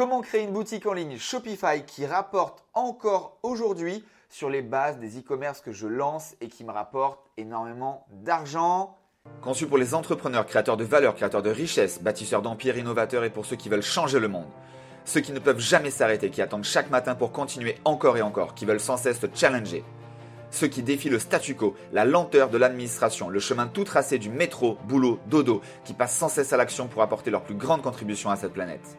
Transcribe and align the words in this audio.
Comment 0.00 0.22
créer 0.22 0.44
une 0.44 0.52
boutique 0.54 0.86
en 0.86 0.94
ligne 0.94 1.18
Shopify 1.18 1.84
qui 1.86 2.06
rapporte 2.06 2.64
encore 2.72 3.36
aujourd'hui 3.42 4.02
sur 4.30 4.48
les 4.48 4.62
bases 4.62 4.98
des 4.98 5.18
e-commerce 5.18 5.60
que 5.60 5.72
je 5.72 5.86
lance 5.86 6.36
et 6.40 6.48
qui 6.48 6.64
me 6.64 6.72
rapporte 6.72 7.20
énormément 7.36 8.06
d'argent 8.10 8.96
Conçu 9.42 9.66
pour 9.66 9.76
les 9.76 9.92
entrepreneurs, 9.92 10.46
créateurs 10.46 10.78
de 10.78 10.84
valeur, 10.84 11.16
créateurs 11.16 11.42
de 11.42 11.50
richesse, 11.50 12.00
bâtisseurs 12.00 12.40
d'empires, 12.40 12.78
innovateurs 12.78 13.24
et 13.24 13.28
pour 13.28 13.44
ceux 13.44 13.56
qui 13.56 13.68
veulent 13.68 13.82
changer 13.82 14.18
le 14.18 14.28
monde. 14.28 14.48
Ceux 15.04 15.20
qui 15.20 15.32
ne 15.32 15.38
peuvent 15.38 15.60
jamais 15.60 15.90
s'arrêter, 15.90 16.30
qui 16.30 16.40
attendent 16.40 16.64
chaque 16.64 16.88
matin 16.88 17.14
pour 17.14 17.30
continuer 17.30 17.76
encore 17.84 18.16
et 18.16 18.22
encore, 18.22 18.54
qui 18.54 18.64
veulent 18.64 18.80
sans 18.80 18.96
cesse 18.96 19.20
se 19.20 19.26
challenger. 19.34 19.84
Ceux 20.50 20.68
qui 20.68 20.82
défient 20.82 21.10
le 21.10 21.18
statu 21.18 21.54
quo, 21.54 21.74
la 21.92 22.06
lenteur 22.06 22.48
de 22.48 22.56
l'administration, 22.56 23.28
le 23.28 23.38
chemin 23.38 23.66
tout 23.66 23.84
tracé 23.84 24.16
du 24.16 24.30
métro, 24.30 24.78
boulot, 24.88 25.20
dodo, 25.26 25.60
qui 25.84 25.92
passent 25.92 26.16
sans 26.16 26.30
cesse 26.30 26.54
à 26.54 26.56
l'action 26.56 26.88
pour 26.88 27.02
apporter 27.02 27.30
leur 27.30 27.42
plus 27.42 27.54
grande 27.54 27.82
contribution 27.82 28.30
à 28.30 28.36
cette 28.36 28.54
planète. 28.54 28.96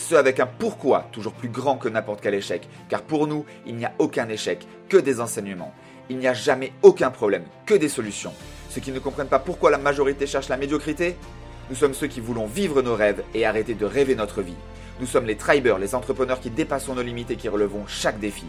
Ceux 0.00 0.16
avec 0.16 0.40
un 0.40 0.46
pourquoi 0.46 1.06
toujours 1.12 1.34
plus 1.34 1.50
grand 1.50 1.76
que 1.76 1.88
n'importe 1.88 2.20
quel 2.22 2.32
échec, 2.34 2.66
car 2.88 3.02
pour 3.02 3.26
nous, 3.26 3.44
il 3.66 3.76
n'y 3.76 3.84
a 3.84 3.92
aucun 3.98 4.28
échec, 4.30 4.66
que 4.88 4.96
des 4.96 5.20
enseignements. 5.20 5.74
Il 6.08 6.16
n'y 6.16 6.26
a 6.26 6.32
jamais 6.32 6.72
aucun 6.82 7.10
problème, 7.10 7.44
que 7.66 7.74
des 7.74 7.90
solutions. 7.90 8.32
Ceux 8.70 8.80
qui 8.80 8.92
ne 8.92 8.98
comprennent 8.98 9.28
pas 9.28 9.38
pourquoi 9.38 9.70
la 9.70 9.76
majorité 9.76 10.26
cherche 10.26 10.48
la 10.48 10.56
médiocrité 10.56 11.16
Nous 11.68 11.76
sommes 11.76 11.92
ceux 11.92 12.06
qui 12.06 12.20
voulons 12.20 12.46
vivre 12.46 12.80
nos 12.80 12.94
rêves 12.94 13.22
et 13.34 13.44
arrêter 13.44 13.74
de 13.74 13.84
rêver 13.84 14.14
notre 14.14 14.40
vie. 14.40 14.56
Nous 15.00 15.06
sommes 15.06 15.26
les 15.26 15.36
tribers, 15.36 15.78
les 15.78 15.94
entrepreneurs 15.94 16.40
qui 16.40 16.48
dépassons 16.48 16.94
nos 16.94 17.02
limites 17.02 17.30
et 17.30 17.36
qui 17.36 17.50
relevons 17.50 17.84
chaque 17.86 18.18
défi. 18.18 18.46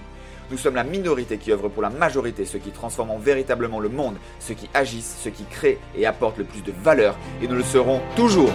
Nous 0.52 0.58
sommes 0.58 0.75
la 0.75 0.86
minorité 0.86 1.38
qui 1.38 1.52
œuvre 1.52 1.67
pour 1.67 1.81
la 1.81 1.89
majorité, 1.89 2.45
ceux 2.45 2.59
qui 2.59 2.72
transforment 2.72 3.20
véritablement 3.20 3.81
le 3.81 3.89
monde, 3.89 4.16
ceux 4.39 4.53
qui 4.53 4.70
agissent, 4.73 5.17
ceux 5.22 5.31
qui 5.31 5.44
créent 5.44 5.80
et 5.97 6.05
apportent 6.05 6.38
le 6.38 6.45
plus 6.45 6.61
de 6.61 6.72
valeur, 6.81 7.17
et 7.44 7.47
nous 7.47 7.55
le 7.55 7.63
serons 7.63 7.99
toujours. 8.16 8.53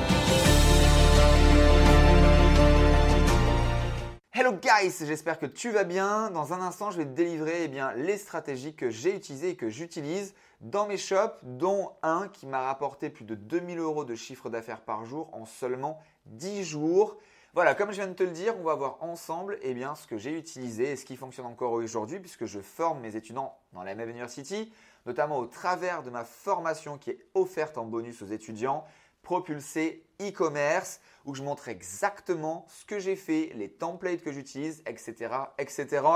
Guys, 4.60 5.04
j'espère 5.04 5.38
que 5.38 5.46
tu 5.46 5.70
vas 5.70 5.84
bien. 5.84 6.30
Dans 6.30 6.52
un 6.52 6.60
instant, 6.60 6.90
je 6.90 6.98
vais 6.98 7.04
te 7.04 7.10
délivrer 7.10 7.64
eh 7.64 7.68
bien, 7.68 7.92
les 7.92 8.16
stratégies 8.16 8.74
que 8.74 8.90
j'ai 8.90 9.14
utilisées 9.14 9.50
et 9.50 9.56
que 9.56 9.68
j'utilise 9.68 10.34
dans 10.60 10.86
mes 10.86 10.96
shops, 10.96 11.36
dont 11.42 11.92
un 12.02 12.28
qui 12.28 12.46
m'a 12.46 12.62
rapporté 12.62 13.10
plus 13.10 13.24
de 13.24 13.34
2000 13.34 13.78
euros 13.78 14.04
de 14.04 14.14
chiffre 14.14 14.48
d'affaires 14.48 14.80
par 14.80 15.04
jour 15.04 15.28
en 15.32 15.44
seulement 15.44 16.00
10 16.26 16.64
jours. 16.64 17.16
Voilà, 17.54 17.74
comme 17.74 17.90
je 17.90 17.96
viens 17.96 18.06
de 18.06 18.14
te 18.14 18.22
le 18.22 18.30
dire, 18.30 18.54
on 18.58 18.62
va 18.62 18.74
voir 18.74 18.98
ensemble 19.00 19.58
eh 19.62 19.74
bien, 19.74 19.94
ce 19.94 20.06
que 20.06 20.16
j'ai 20.16 20.36
utilisé 20.36 20.92
et 20.92 20.96
ce 20.96 21.04
qui 21.04 21.16
fonctionne 21.16 21.46
encore 21.46 21.72
aujourd'hui 21.72 22.18
puisque 22.18 22.46
je 22.46 22.60
forme 22.60 23.00
mes 23.00 23.16
étudiants 23.16 23.56
dans 23.72 23.82
la 23.82 23.94
même 23.94 24.08
University, 24.08 24.72
notamment 25.04 25.38
au 25.38 25.46
travers 25.46 26.02
de 26.02 26.10
ma 26.10 26.24
formation 26.24 26.98
qui 26.98 27.10
est 27.10 27.26
offerte 27.34 27.78
en 27.78 27.84
bonus 27.84 28.22
aux 28.22 28.26
étudiants 28.26 28.84
propulsé 29.26 30.04
e-commerce 30.20 31.00
où 31.24 31.34
je 31.34 31.42
montre 31.42 31.66
exactement 31.66 32.64
ce 32.68 32.84
que 32.84 33.00
j'ai 33.00 33.16
fait, 33.16 33.50
les 33.56 33.68
templates 33.68 34.22
que 34.22 34.30
j'utilise, 34.30 34.84
etc., 34.86 35.34
etc. 35.58 36.06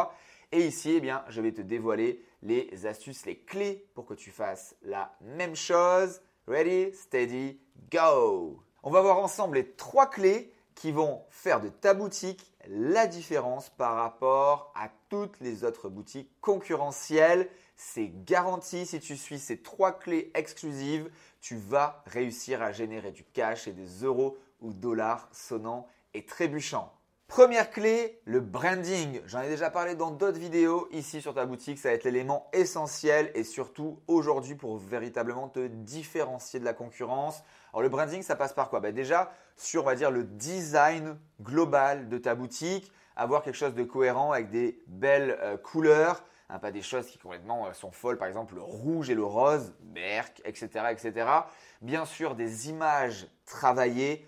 Et 0.52 0.64
ici, 0.64 0.92
eh 0.92 1.00
bien, 1.00 1.24
je 1.28 1.40
vais 1.40 1.50
te 1.50 1.60
dévoiler 1.60 2.24
les 2.42 2.86
astuces, 2.86 3.26
les 3.26 3.40
clés 3.40 3.84
pour 3.94 4.06
que 4.06 4.14
tu 4.14 4.30
fasses 4.30 4.76
la 4.82 5.12
même 5.22 5.56
chose. 5.56 6.20
Ready, 6.46 6.94
steady, 6.94 7.60
go. 7.90 8.62
On 8.84 8.90
va 8.90 9.00
voir 9.00 9.18
ensemble 9.18 9.56
les 9.56 9.72
trois 9.72 10.08
clés 10.08 10.52
qui 10.76 10.92
vont 10.92 11.24
faire 11.30 11.60
de 11.60 11.68
ta 11.68 11.94
boutique 11.94 12.49
la 12.68 13.06
différence 13.06 13.70
par 13.70 13.96
rapport 13.96 14.72
à 14.74 14.90
toutes 15.08 15.40
les 15.40 15.64
autres 15.64 15.88
boutiques 15.88 16.30
concurrentielles. 16.40 17.48
C'est 17.76 18.12
garanti, 18.24 18.86
si 18.86 19.00
tu 19.00 19.16
suis 19.16 19.38
ces 19.38 19.62
trois 19.62 19.98
clés 19.98 20.30
exclusives, 20.34 21.10
tu 21.40 21.56
vas 21.56 22.02
réussir 22.06 22.62
à 22.62 22.72
générer 22.72 23.12
du 23.12 23.24
cash 23.24 23.66
et 23.66 23.72
des 23.72 24.04
euros 24.04 24.36
ou 24.60 24.72
dollars 24.72 25.28
sonnants 25.32 25.86
et 26.12 26.26
trébuchants. 26.26 26.92
Première 27.30 27.70
clé, 27.70 28.20
le 28.24 28.40
branding. 28.40 29.20
J'en 29.26 29.40
ai 29.40 29.48
déjà 29.48 29.70
parlé 29.70 29.94
dans 29.94 30.10
d'autres 30.10 30.40
vidéos 30.40 30.88
ici 30.90 31.22
sur 31.22 31.32
ta 31.32 31.46
boutique. 31.46 31.78
Ça 31.78 31.90
va 31.90 31.94
être 31.94 32.02
l'élément 32.02 32.48
essentiel 32.52 33.30
et 33.36 33.44
surtout 33.44 34.00
aujourd'hui 34.08 34.56
pour 34.56 34.78
véritablement 34.78 35.48
te 35.48 35.68
différencier 35.68 36.58
de 36.58 36.64
la 36.64 36.72
concurrence. 36.72 37.44
Alors 37.72 37.82
le 37.82 37.88
branding, 37.88 38.22
ça 38.22 38.34
passe 38.34 38.52
par 38.52 38.68
quoi? 38.68 38.80
Bah, 38.80 38.90
Déjà 38.90 39.32
sur, 39.56 39.84
on 39.84 39.86
va 39.86 39.94
dire, 39.94 40.10
le 40.10 40.24
design 40.24 41.16
global 41.40 42.08
de 42.08 42.18
ta 42.18 42.34
boutique, 42.34 42.90
avoir 43.14 43.42
quelque 43.42 43.54
chose 43.54 43.74
de 43.74 43.84
cohérent 43.84 44.32
avec 44.32 44.50
des 44.50 44.82
belles 44.88 45.38
euh, 45.40 45.56
couleurs, 45.56 46.24
Hein, 46.52 46.58
pas 46.58 46.72
des 46.72 46.82
choses 46.82 47.06
qui 47.06 47.18
complètement 47.18 47.68
euh, 47.68 47.72
sont 47.72 47.92
folles, 47.92 48.18
par 48.18 48.26
exemple 48.26 48.56
le 48.56 48.62
rouge 48.62 49.08
et 49.08 49.14
le 49.14 49.24
rose, 49.24 49.72
berk, 49.82 50.42
etc., 50.44 50.86
etc. 50.90 51.26
Bien 51.80 52.04
sûr, 52.04 52.34
des 52.34 52.68
images 52.68 53.28
travaillées, 53.46 54.26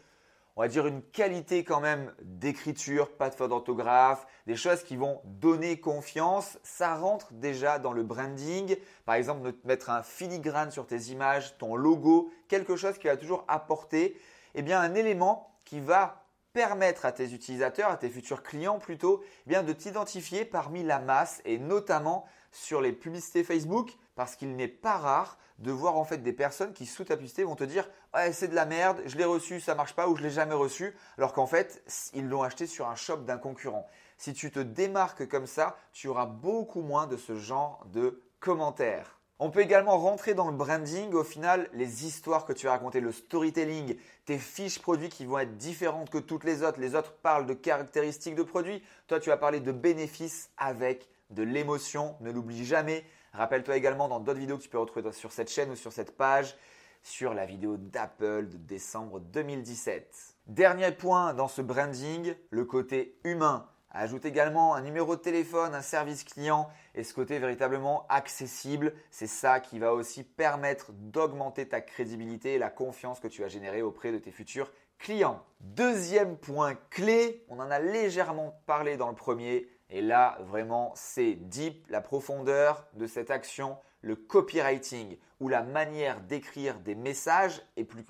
on 0.57 0.63
va 0.63 0.69
dire 0.69 0.87
une 0.87 1.03
qualité 1.03 1.65
quand 1.65 1.81
même 1.81 2.13
d'écriture, 2.23 3.11
pas 3.17 3.31
de 3.31 3.35
faute 3.35 3.49
d'orthographe, 3.49 4.27
des 4.47 4.57
choses 4.57 4.83
qui 4.83 4.97
vont 4.97 5.21
donner 5.25 5.81
confiance. 5.81 6.59
Ça 6.63 6.95
rentre 6.95 7.33
déjà 7.33 7.79
dans 7.79 7.93
le 7.93 8.03
branding. 8.03 8.77
Par 9.07 9.15
exemple, 9.15 9.53
mettre 9.65 9.91
un 9.91 10.03
filigrane 10.03 10.71
sur 10.71 10.87
tes 10.87 11.11
images, 11.11 11.57
ton 11.57 11.75
logo, 11.75 12.31
quelque 12.49 12.77
chose 12.77 12.99
qui 12.99 13.07
va 13.07 13.17
toujours 13.17 13.45
apporter 13.49 14.21
eh 14.55 14.63
bien, 14.63 14.81
un 14.81 14.95
élément 14.95 15.57
qui 15.65 15.81
va 15.81 16.27
permettre 16.53 17.07
à 17.07 17.13
tes 17.13 17.33
utilisateurs, 17.33 17.91
à 17.91 17.97
tes 17.97 18.11
futurs 18.11 18.43
clients 18.43 18.79
plutôt, 18.79 19.23
eh 19.47 19.51
bien 19.51 19.63
de 19.63 19.73
t'identifier 19.73 20.45
parmi 20.45 20.83
la 20.83 20.99
masse 20.99 21.41
et 21.47 21.59
notamment 21.59 22.27
sur 22.53 22.81
les 22.81 22.93
publicités 22.93 23.43
Facebook 23.43 23.97
parce 24.15 24.37
qu'il 24.37 24.55
n'est 24.55 24.69
pas 24.69 24.99
rare 24.99 25.39
de 25.59 25.73
voir 25.73 25.97
en 25.97 26.05
fait 26.05 26.19
des 26.19 26.33
personnes 26.33 26.73
qui 26.73 26.87
sous 26.87 27.05
ta 27.05 27.17
publicité 27.17 27.45
vont 27.45 27.57
te 27.57 27.65
dire 27.65 27.89
ouais, 28.15 28.33
c'est 28.33 28.49
de 28.49 28.55
la 28.55 28.67
merde, 28.67 29.03
je 29.07 29.17
l'ai 29.17 29.25
reçu, 29.25 29.61
ça 29.61 29.75
marche 29.75 29.95
pas 29.95 30.09
ou 30.09 30.17
je 30.17 30.23
l'ai 30.23 30.31
jamais 30.31 30.55
reçu 30.55 30.95
alors 31.19 31.33
qu'en 31.33 31.47
fait 31.47 31.83
ils 32.15 32.29
l'ont 32.29 32.43
acheté 32.43 32.67
sur 32.67 32.89
un 32.89 32.95
shop 32.95 33.19
d'un 33.19 33.39
concurrent. 33.39 33.89
Si 34.19 34.35
tu 34.35 34.51
te 34.51 34.61
démarques 34.61 35.27
comme 35.27 35.47
ça, 35.47 35.77
tu 35.93 36.09
auras 36.09 36.27
beaucoup 36.27 36.83
moins 36.83 37.07
de 37.07 37.17
ce 37.17 37.37
genre 37.37 37.85
de 37.93 38.23
commentaires. 38.39 39.19
On 39.45 39.51
peut 39.51 39.63
également 39.63 39.99
rentrer 39.99 40.35
dans 40.35 40.49
le 40.49 40.57
branding, 40.57 41.13
au 41.15 41.25
final, 41.25 41.69
les 41.73 42.07
histoires 42.07 42.45
que 42.45 42.53
tu 42.53 42.69
as 42.69 42.71
racontées, 42.71 43.01
le 43.01 43.11
storytelling, 43.11 43.97
tes 44.25 44.39
fiches 44.39 44.79
produits 44.79 45.09
qui 45.09 45.25
vont 45.25 45.41
être 45.41 45.57
différentes 45.57 46.11
que 46.11 46.19
toutes 46.19 46.45
les 46.45 46.63
autres. 46.63 46.79
Les 46.79 46.95
autres 46.95 47.13
parlent 47.15 47.47
de 47.47 47.55
caractéristiques 47.55 48.37
de 48.37 48.45
produits. 48.45 48.85
Toi, 49.09 49.19
tu 49.19 49.31
vas 49.31 49.37
parler 49.37 49.59
de 49.59 49.73
bénéfices 49.73 50.51
avec 50.59 51.09
de 51.33 51.43
l'émotion. 51.43 52.17
Ne 52.21 52.31
l'oublie 52.31 52.65
jamais. 52.65 53.05
Rappelle-toi 53.33 53.77
également 53.77 54.09
dans 54.09 54.21
d'autres 54.21 54.39
vidéos 54.39 54.59
que 54.59 54.63
tu 54.63 54.69
peux 54.69 54.79
retrouver 54.79 55.13
sur 55.13 55.33
cette 55.33 55.51
chaîne 55.51 55.71
ou 55.71 55.77
sur 55.77 55.93
cette 55.93 56.17
page, 56.17 56.57
sur 57.03 57.35
la 57.35 57.47
vidéo 57.47 57.77
d'Apple 57.77 58.49
de 58.49 58.57
décembre 58.59 59.21
2017. 59.21 60.37
Dernier 60.47 60.93
point 60.93 61.35
dans 61.35 61.49
ce 61.49 61.63
branding, 61.63 62.35
le 62.51 62.65
côté 62.65 63.19
humain. 63.25 63.69
Ajoute 63.95 64.25
également 64.25 64.75
un 64.75 64.81
numéro 64.81 65.17
de 65.17 65.21
téléphone, 65.21 65.75
un 65.75 65.83
service 65.83 66.25
client 66.25 66.71
et 66.95 67.05
ce 67.05 67.13
côté 67.13 67.39
véritablement 67.39 68.07
accessible. 68.09 68.95
C'est 69.11 69.27
ça 69.27 69.61
qui 69.61 69.79
va 69.79 69.93
aussi 69.93 70.25
permettre 70.25 70.93
d'augmenter 70.93 71.69
ta 71.69 71.83
crédibilité 71.83 72.55
et 72.55 72.59
la 72.59 72.71
confiance 72.71 73.21
que 73.21 73.29
tu 73.29 73.45
as 73.45 73.49
générée 73.49 73.83
auprès 73.83 74.11
de 74.11 74.19
tes 74.19 74.31
futurs 74.31 74.73
clients. 74.99 75.43
Deuxième 75.61 76.39
point 76.39 76.75
clé, 76.89 77.45
on 77.51 77.61
en 77.61 77.71
a 77.71 77.81
légèrement 77.81 78.59
parlé 78.67 78.97
dans 78.97 79.11
le 79.11 79.15
premier 79.15 79.69
et 79.93 80.01
là 80.01 80.39
vraiment 80.41 80.93
c'est 80.97 81.35
deep, 81.35 81.87
la 81.89 82.01
profondeur 82.01 82.87
de 82.95 83.07
cette 83.07 83.31
action, 83.31 83.77
le 84.01 84.17
copywriting 84.17 85.17
ou 85.39 85.49
la 85.49 85.63
manière 85.63 86.21
d'écrire 86.23 86.81
des 86.81 86.95
messages 86.95 87.63
et 87.77 87.85
plus, 87.85 88.05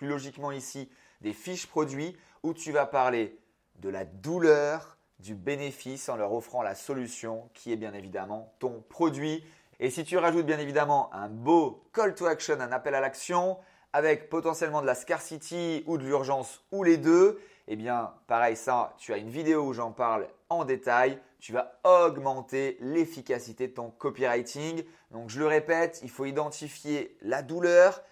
logiquement 0.00 0.52
ici 0.52 0.88
des 1.20 1.32
fiches 1.32 1.66
produits 1.66 2.16
où 2.42 2.54
tu 2.54 2.72
vas 2.72 2.86
parler 2.86 3.38
de 3.80 3.88
la 3.88 4.04
douleur, 4.04 4.96
du 5.18 5.34
bénéfice 5.34 6.08
en 6.08 6.16
leur 6.16 6.32
offrant 6.32 6.62
la 6.62 6.74
solution 6.74 7.48
qui 7.54 7.72
est 7.72 7.76
bien 7.76 7.94
évidemment 7.94 8.54
ton 8.58 8.84
produit. 8.88 9.44
Et 9.80 9.90
si 9.90 10.04
tu 10.04 10.18
rajoutes 10.18 10.46
bien 10.46 10.58
évidemment 10.58 11.12
un 11.14 11.28
beau 11.28 11.82
call 11.92 12.14
to 12.14 12.26
action, 12.26 12.60
un 12.60 12.72
appel 12.72 12.94
à 12.94 13.00
l'action, 13.00 13.58
avec 13.92 14.28
potentiellement 14.28 14.82
de 14.82 14.86
la 14.86 14.94
scarcity 14.94 15.82
ou 15.86 15.98
de 15.98 16.04
l'urgence 16.04 16.62
ou 16.72 16.82
les 16.82 16.98
deux, 16.98 17.40
eh 17.66 17.76
bien 17.76 18.12
pareil 18.26 18.56
ça, 18.56 18.94
tu 18.98 19.12
as 19.12 19.16
une 19.16 19.30
vidéo 19.30 19.62
où 19.62 19.72
j'en 19.72 19.92
parle 19.92 20.28
en 20.60 20.64
détail, 20.64 21.18
tu 21.38 21.52
vas 21.52 21.78
augmenter 21.84 22.78
l'efficacité 22.80 23.68
de 23.68 23.74
ton 23.74 23.90
copywriting. 23.90 24.82
Donc 25.10 25.28
je 25.28 25.38
le 25.38 25.46
répète, 25.46 26.00
il 26.02 26.10
faut 26.10 26.24
identifier 26.24 27.16
la 27.20 27.42
douleur, 27.42 28.02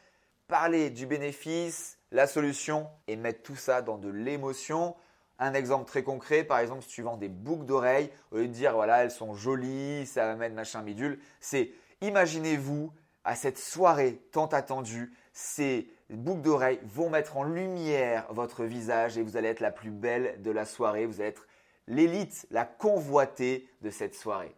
parler 0.49 0.91
du 0.91 1.07
bénéfice, 1.07 1.99
la 2.11 2.27
solution 2.27 2.89
et 3.09 3.17
mettre 3.17 3.43
tout 3.43 3.57
ça 3.57 3.83
dans 3.83 3.99
de 3.99 4.11
l'émotion. 4.11 4.95
Un 5.39 5.55
exemple 5.55 5.87
très 5.87 6.03
concret, 6.03 6.45
par 6.45 6.59
exemple, 6.59 6.83
si 6.83 6.89
tu 6.89 7.03
vends 7.03 7.17
des 7.17 7.29
boucles 7.29 7.65
d'oreilles, 7.65 8.11
au 8.31 8.37
lieu 8.37 8.49
de 8.49 8.53
dire 8.53 8.75
voilà, 8.75 9.03
elles 9.03 9.11
sont 9.11 9.35
jolies, 9.35 10.07
ça 10.07 10.31
amène 10.31 10.55
machin 10.55 10.83
bidule, 10.83 11.19
c'est 11.41 11.73
imaginez-vous 12.03 12.93
à 13.25 13.35
cette 13.35 13.59
soirée 13.59 14.21
tant 14.31 14.47
attendue, 14.47 15.13
ces 15.33 15.89
boucles 16.11 16.43
d'oreilles 16.43 16.81
vont 16.85 17.09
mettre 17.09 17.37
en 17.37 17.45
lumière 17.45 18.27
votre 18.31 18.65
visage 18.65 19.17
et 19.17 19.23
vous 19.23 19.37
allez 19.37 19.49
être 19.49 19.61
la 19.61 19.71
plus 19.71 19.91
belle 19.91 20.43
de 20.43 20.51
la 20.51 20.65
soirée, 20.65 21.07
vous 21.07 21.21
allez 21.21 21.31
être 21.31 21.47
l'élite, 21.87 22.47
la 22.51 22.65
convoitée 22.65 23.69
de 23.81 23.91
cette 23.91 24.15
soirée. 24.15 24.55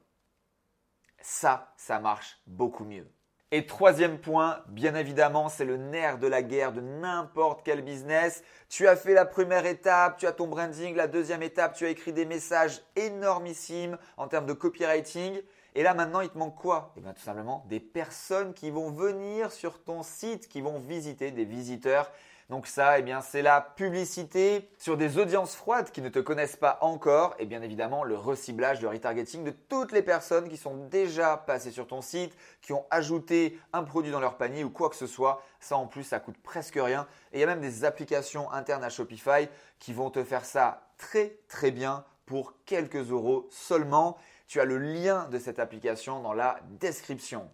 Ça, 1.20 1.72
ça 1.76 2.00
marche 2.00 2.38
beaucoup 2.46 2.84
mieux. 2.84 3.06
Et 3.50 3.66
troisième 3.66 4.18
point, 4.18 4.64
bien 4.66 4.96
évidemment, 4.96 5.48
c'est 5.48 5.64
le 5.64 5.76
nerf 5.76 6.18
de 6.18 6.26
la 6.26 6.42
guerre 6.42 6.72
de 6.72 6.80
n'importe 6.80 7.60
quel 7.64 7.82
business. 7.82 8.42
Tu 8.68 8.88
as 8.88 8.96
fait 8.96 9.14
la 9.14 9.24
première 9.24 9.64
étape, 9.64 10.16
tu 10.16 10.26
as 10.26 10.32
ton 10.32 10.48
branding, 10.48 10.96
la 10.96 11.06
deuxième 11.06 11.42
étape, 11.42 11.74
tu 11.74 11.86
as 11.86 11.90
écrit 11.90 12.12
des 12.12 12.24
messages 12.24 12.82
énormissimes 12.96 13.96
en 14.16 14.26
termes 14.26 14.46
de 14.46 14.54
copywriting. 14.54 15.40
Et 15.74 15.82
là 15.82 15.94
maintenant, 15.94 16.20
il 16.20 16.28
te 16.28 16.38
manque 16.38 16.56
quoi? 16.56 16.92
Eh 16.96 17.00
bien 17.00 17.12
tout 17.12 17.22
simplement 17.22 17.64
des 17.68 17.80
personnes 17.80 18.54
qui 18.54 18.70
vont 18.70 18.90
venir 18.90 19.50
sur 19.50 19.82
ton 19.82 20.02
site, 20.02 20.48
qui 20.48 20.60
vont 20.60 20.78
visiter, 20.78 21.30
des 21.30 21.44
visiteurs. 21.44 22.10
Donc 22.50 22.66
ça, 22.66 22.98
eh 22.98 23.02
bien, 23.02 23.22
c'est 23.22 23.40
la 23.40 23.62
publicité 23.62 24.68
sur 24.76 24.98
des 24.98 25.16
audiences 25.18 25.54
froides 25.54 25.90
qui 25.90 26.02
ne 26.02 26.10
te 26.10 26.18
connaissent 26.18 26.56
pas 26.56 26.78
encore 26.82 27.34
et 27.38 27.46
bien 27.46 27.62
évidemment 27.62 28.04
le 28.04 28.16
reciblage, 28.16 28.82
le 28.82 28.88
retargeting 28.88 29.44
de 29.44 29.50
toutes 29.50 29.92
les 29.92 30.02
personnes 30.02 30.48
qui 30.48 30.58
sont 30.58 30.76
déjà 30.88 31.38
passées 31.38 31.70
sur 31.70 31.86
ton 31.86 32.02
site, 32.02 32.36
qui 32.60 32.74
ont 32.74 32.84
ajouté 32.90 33.58
un 33.72 33.82
produit 33.82 34.12
dans 34.12 34.20
leur 34.20 34.36
panier 34.36 34.62
ou 34.62 34.68
quoi 34.68 34.90
que 34.90 34.96
ce 34.96 35.06
soit. 35.06 35.42
Ça 35.58 35.78
en 35.78 35.86
plus, 35.86 36.04
ça 36.04 36.20
coûte 36.20 36.36
presque 36.42 36.76
rien. 36.76 37.06
Et 37.32 37.38
il 37.38 37.40
y 37.40 37.44
a 37.44 37.46
même 37.46 37.62
des 37.62 37.84
applications 37.84 38.52
internes 38.52 38.84
à 38.84 38.90
Shopify 38.90 39.48
qui 39.78 39.94
vont 39.94 40.10
te 40.10 40.22
faire 40.22 40.44
ça 40.44 40.82
très 40.98 41.38
très 41.48 41.70
bien 41.70 42.04
pour 42.26 42.52
quelques 42.66 43.10
euros 43.10 43.48
seulement. 43.50 44.18
Tu 44.46 44.60
as 44.60 44.64
le 44.64 44.78
lien 44.78 45.28
de 45.30 45.38
cette 45.38 45.58
application 45.58 46.20
dans 46.20 46.34
la 46.34 46.60
description. 46.80 47.50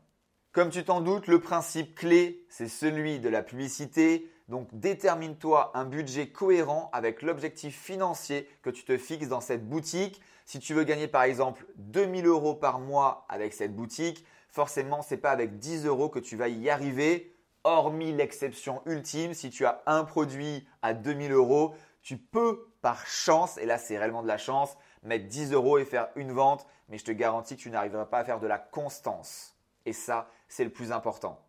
Comme 0.52 0.70
tu 0.70 0.84
t'en 0.84 1.00
doutes, 1.00 1.28
le 1.28 1.40
principe 1.40 1.94
clé, 1.94 2.44
c'est 2.48 2.68
celui 2.68 3.20
de 3.20 3.28
la 3.28 3.42
publicité. 3.42 4.30
Donc 4.48 4.68
détermine-toi 4.72 5.70
un 5.74 5.84
budget 5.84 6.30
cohérent 6.30 6.90
avec 6.92 7.22
l'objectif 7.22 7.80
financier 7.80 8.48
que 8.62 8.70
tu 8.70 8.84
te 8.84 8.98
fixes 8.98 9.28
dans 9.28 9.40
cette 9.40 9.68
boutique. 9.68 10.20
Si 10.46 10.58
tu 10.58 10.74
veux 10.74 10.82
gagner 10.82 11.06
par 11.06 11.22
exemple 11.22 11.64
2000 11.76 12.26
euros 12.26 12.56
par 12.56 12.80
mois 12.80 13.24
avec 13.28 13.54
cette 13.54 13.76
boutique, 13.76 14.26
forcément 14.48 15.02
ce 15.02 15.14
n'est 15.14 15.20
pas 15.20 15.30
avec 15.30 15.58
10 15.58 15.86
euros 15.86 16.08
que 16.08 16.18
tu 16.18 16.34
vas 16.34 16.48
y 16.48 16.68
arriver. 16.68 17.36
Hormis 17.62 18.12
l'exception 18.12 18.82
ultime, 18.86 19.34
si 19.34 19.50
tu 19.50 19.64
as 19.66 19.82
un 19.86 20.02
produit 20.02 20.66
à 20.82 20.94
2000 20.94 21.30
euros, 21.30 21.74
tu 22.02 22.16
peux 22.16 22.72
par 22.82 23.06
chance, 23.06 23.56
et 23.58 23.66
là 23.66 23.78
c'est 23.78 23.98
réellement 23.98 24.22
de 24.22 24.28
la 24.28 24.38
chance, 24.38 24.76
mettre 25.02 25.26
10 25.26 25.52
euros 25.52 25.78
et 25.78 25.84
faire 25.84 26.08
une 26.16 26.32
vente, 26.32 26.66
mais 26.88 26.98
je 26.98 27.04
te 27.04 27.12
garantis 27.12 27.56
que 27.56 27.62
tu 27.62 27.70
n'arriveras 27.70 28.06
pas 28.06 28.18
à 28.18 28.24
faire 28.24 28.40
de 28.40 28.46
la 28.46 28.58
constance. 28.58 29.56
Et 29.86 29.92
ça, 29.92 30.28
c'est 30.48 30.64
le 30.64 30.70
plus 30.70 30.92
important. 30.92 31.40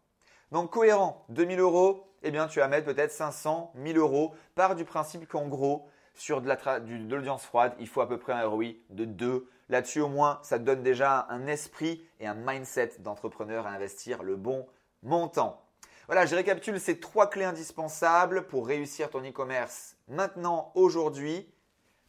Donc 0.52 0.72
cohérent, 0.72 1.26
2000 1.30 1.60
euros, 1.60 2.08
eh 2.24 2.32
bien 2.32 2.48
tu 2.48 2.60
vas 2.60 2.68
mettre 2.68 2.86
peut-être 2.86 3.12
500, 3.12 3.72
1000 3.76 3.98
euros. 3.98 4.34
Par 4.56 4.76
du 4.76 4.86
principe 4.86 5.28
qu'en 5.28 5.48
gros, 5.48 5.88
sur 6.14 6.42
de 6.42 7.16
l'audience 7.16 7.46
froide, 7.46 7.74
il 7.80 7.88
faut 7.88 8.02
à 8.02 8.08
peu 8.08 8.18
près 8.18 8.34
un 8.34 8.46
ROI 8.46 8.74
de 8.90 9.06
2. 9.06 9.50
Là-dessus, 9.70 10.02
au 10.02 10.10
moins, 10.10 10.40
ça 10.44 10.60
te 10.60 10.64
donne 10.64 10.84
déjà 10.84 11.26
un 11.30 11.48
esprit 11.48 12.06
et 12.20 12.28
un 12.28 12.34
mindset 12.34 13.00
d'entrepreneur 13.00 13.66
à 13.66 13.72
investir 13.72 14.22
le 14.22 14.36
bon 14.36 14.68
montant. 15.04 15.62
Voilà, 16.08 16.26
je 16.26 16.36
récapitule 16.36 16.80
ces 16.80 17.00
trois 17.00 17.30
clés 17.30 17.46
indispensables 17.46 18.46
pour 18.48 18.68
réussir 18.68 19.10
ton 19.10 19.22
e-commerce 19.22 19.96
maintenant, 20.10 20.72
aujourd'hui. 20.76 21.50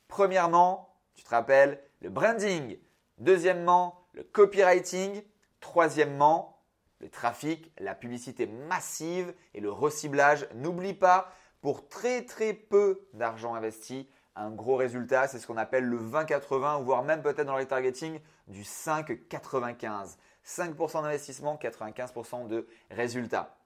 Premièrement, 0.08 0.91
tu 1.14 1.24
te 1.24 1.30
rappelles, 1.30 1.82
le 2.00 2.10
branding. 2.10 2.78
Deuxièmement, 3.18 4.06
le 4.12 4.22
copywriting. 4.22 5.22
Troisièmement, 5.60 6.60
le 6.98 7.08
trafic, 7.08 7.72
la 7.78 7.94
publicité 7.94 8.46
massive 8.46 9.32
et 9.54 9.60
le 9.60 9.70
reciblage. 9.70 10.48
N'oublie 10.54 10.94
pas, 10.94 11.32
pour 11.60 11.88
très 11.88 12.24
très 12.24 12.52
peu 12.52 13.06
d'argent 13.12 13.54
investi, 13.54 14.08
un 14.34 14.50
gros 14.50 14.76
résultat, 14.76 15.28
c'est 15.28 15.38
ce 15.38 15.46
qu'on 15.46 15.56
appelle 15.56 15.84
le 15.84 15.98
20-80, 15.98 16.82
voire 16.82 17.02
même 17.02 17.22
peut-être 17.22 17.44
dans 17.44 17.56
le 17.56 17.60
retargeting 17.60 18.18
du 18.48 18.62
5-95. 18.62 20.16
5% 20.44 21.02
d'investissement, 21.02 21.56
95% 21.62 22.48
de 22.48 22.66
résultats. 22.90 23.56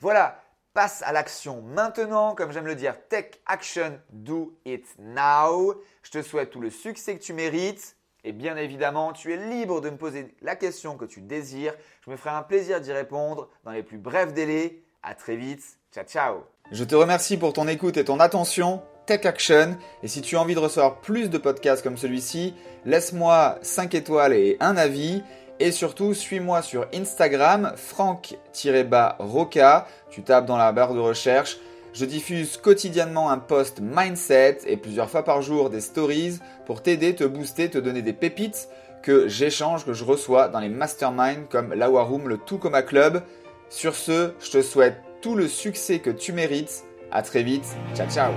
Voilà, 0.00 0.42
passe 0.72 1.02
à 1.04 1.12
l'action 1.12 1.62
maintenant, 1.62 2.34
comme 2.34 2.52
j'aime 2.52 2.66
le 2.66 2.74
dire, 2.74 2.94
take 3.08 3.40
action, 3.46 3.98
do 4.10 4.56
it 4.64 4.86
now. 4.98 5.74
Je 6.02 6.10
te 6.10 6.22
souhaite 6.22 6.50
tout 6.50 6.60
le 6.60 6.70
succès 6.70 7.16
que 7.16 7.22
tu 7.22 7.32
mérites. 7.32 7.96
Et 8.22 8.32
bien 8.32 8.56
évidemment, 8.56 9.12
tu 9.12 9.32
es 9.32 9.36
libre 9.36 9.80
de 9.80 9.90
me 9.90 9.96
poser 9.96 10.34
la 10.42 10.54
question 10.54 10.96
que 10.96 11.06
tu 11.06 11.22
désires. 11.22 11.74
Je 12.04 12.10
me 12.10 12.16
ferai 12.16 12.30
un 12.30 12.42
plaisir 12.42 12.80
d'y 12.80 12.92
répondre 12.92 13.48
dans 13.64 13.70
les 13.70 13.82
plus 13.82 13.98
brefs 13.98 14.34
délais. 14.34 14.82
À 15.02 15.14
très 15.14 15.36
vite. 15.36 15.64
Ciao, 15.92 16.04
ciao. 16.04 16.44
Je 16.70 16.84
te 16.84 16.94
remercie 16.94 17.38
pour 17.38 17.54
ton 17.54 17.66
écoute 17.66 17.96
et 17.96 18.04
ton 18.04 18.20
attention. 18.20 18.82
Take 19.06 19.26
Action. 19.26 19.76
Et 20.02 20.08
si 20.08 20.20
tu 20.20 20.36
as 20.36 20.40
envie 20.40 20.54
de 20.54 20.60
recevoir 20.60 21.00
plus 21.00 21.30
de 21.30 21.38
podcasts 21.38 21.82
comme 21.82 21.96
celui-ci, 21.96 22.54
laisse-moi 22.84 23.58
5 23.62 23.94
étoiles 23.94 24.34
et 24.34 24.56
un 24.60 24.76
avis. 24.76 25.22
Et 25.60 25.72
surtout, 25.72 26.14
suis-moi 26.14 26.62
sur 26.62 26.86
Instagram, 26.94 27.72
franck-roca. 27.76 29.86
Tu 30.10 30.22
tapes 30.22 30.46
dans 30.46 30.56
la 30.56 30.72
barre 30.72 30.94
de 30.94 31.00
recherche. 31.00 31.58
Je 31.92 32.06
diffuse 32.06 32.56
quotidiennement 32.56 33.30
un 33.30 33.38
post 33.38 33.80
mindset 33.80 34.60
et 34.66 34.78
plusieurs 34.78 35.10
fois 35.10 35.22
par 35.22 35.42
jour 35.42 35.68
des 35.68 35.82
stories 35.82 36.38
pour 36.64 36.82
t'aider, 36.82 37.14
te 37.14 37.24
booster, 37.24 37.68
te 37.68 37.78
donner 37.78 38.00
des 38.00 38.14
pépites 38.14 38.68
que 39.02 39.28
j'échange, 39.28 39.84
que 39.84 39.92
je 39.92 40.04
reçois 40.04 40.48
dans 40.48 40.60
les 40.60 40.68
masterminds 40.68 41.46
comme 41.50 41.74
la 41.74 41.90
Waroom, 41.90 42.28
le 42.28 42.38
Tout 42.38 42.58
Coma 42.58 42.82
Club. 42.82 43.22
Sur 43.68 43.94
ce, 43.94 44.32
je 44.40 44.50
te 44.50 44.62
souhaite 44.62 44.96
tout 45.20 45.34
le 45.34 45.46
succès 45.46 45.98
que 45.98 46.10
tu 46.10 46.32
mérites. 46.32 46.84
À 47.12 47.22
très 47.22 47.42
vite. 47.42 47.66
Ciao 47.94 48.08
ciao. 48.08 48.32